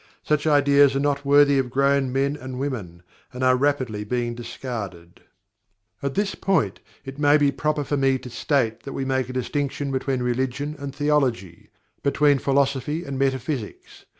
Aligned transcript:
Such 0.23 0.47
ideas 0.47 0.95
are 0.95 0.99
not 0.99 1.25
worthy 1.25 1.59
of 1.59 1.69
grown 1.69 2.11
men 2.11 2.35
and 2.35 2.57
women, 2.59 3.03
and 3.31 3.43
are 3.43 3.55
rapidly 3.55 4.03
being 4.03 4.33
discarded. 4.33 5.21
(At 6.01 6.15
this 6.15 6.33
point, 6.33 6.79
it 7.05 7.19
may 7.19 7.37
be 7.37 7.51
proper 7.51 7.83
for 7.83 7.97
me 7.97 8.17
to 8.17 8.29
state 8.31 8.81
that 8.81 8.93
we 8.93 9.05
make 9.05 9.29
a 9.29 9.33
distinction 9.33 9.91
between 9.91 10.23
Religion 10.23 10.75
and 10.79 10.95
Theology 10.95 11.69
between 12.01 12.39
Philosophy 12.39 13.03
and 13.05 13.19
Metaphysics. 13.19 14.05